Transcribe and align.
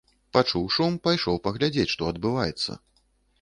Пачуў 0.35 0.63
шум, 0.75 0.95
пайшоў 1.07 1.37
паглядзець, 1.49 1.87
што 1.93 2.09
адбываецца. 2.15 2.71